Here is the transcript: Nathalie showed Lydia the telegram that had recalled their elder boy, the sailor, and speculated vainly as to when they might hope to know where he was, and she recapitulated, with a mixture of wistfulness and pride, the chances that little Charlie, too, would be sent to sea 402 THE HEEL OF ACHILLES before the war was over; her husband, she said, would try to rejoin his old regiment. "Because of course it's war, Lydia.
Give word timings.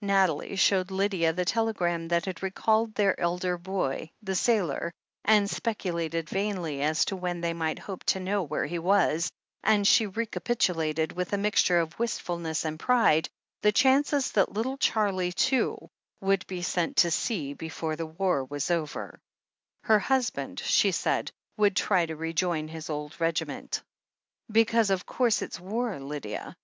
Nathalie 0.00 0.54
showed 0.54 0.92
Lydia 0.92 1.32
the 1.32 1.44
telegram 1.44 2.06
that 2.06 2.26
had 2.26 2.44
recalled 2.44 2.94
their 2.94 3.18
elder 3.18 3.58
boy, 3.58 4.12
the 4.22 4.36
sailor, 4.36 4.92
and 5.24 5.50
speculated 5.50 6.28
vainly 6.30 6.80
as 6.80 7.04
to 7.06 7.16
when 7.16 7.40
they 7.40 7.52
might 7.52 7.80
hope 7.80 8.04
to 8.04 8.20
know 8.20 8.44
where 8.44 8.66
he 8.66 8.78
was, 8.78 9.32
and 9.64 9.84
she 9.84 10.06
recapitulated, 10.06 11.10
with 11.10 11.32
a 11.32 11.36
mixture 11.36 11.80
of 11.80 11.98
wistfulness 11.98 12.64
and 12.64 12.78
pride, 12.78 13.28
the 13.62 13.72
chances 13.72 14.30
that 14.30 14.52
little 14.52 14.76
Charlie, 14.76 15.32
too, 15.32 15.90
would 16.20 16.46
be 16.46 16.62
sent 16.62 16.98
to 16.98 17.10
sea 17.10 17.52
402 17.52 17.56
THE 17.56 17.56
HEEL 17.56 17.56
OF 17.56 17.66
ACHILLES 17.66 17.74
before 17.74 17.96
the 17.96 18.22
war 18.36 18.44
was 18.44 18.70
over; 18.70 19.20
her 19.82 19.98
husband, 19.98 20.60
she 20.60 20.92
said, 20.92 21.32
would 21.56 21.74
try 21.74 22.06
to 22.06 22.14
rejoin 22.14 22.68
his 22.68 22.88
old 22.90 23.20
regiment. 23.20 23.82
"Because 24.52 24.90
of 24.90 25.04
course 25.04 25.42
it's 25.42 25.58
war, 25.58 25.98
Lydia. 25.98 26.54